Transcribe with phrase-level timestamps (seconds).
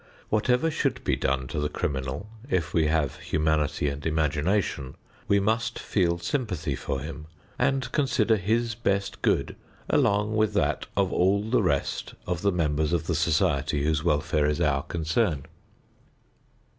[0.29, 4.95] Whatever should be done to the criminal, if we have humanity and imagination,
[5.27, 7.27] we must feel sympathy for him
[7.59, 9.55] and consider his best good
[9.87, 14.47] along with that of all the rest of the members of the society whose welfare
[14.47, 15.45] is our concern.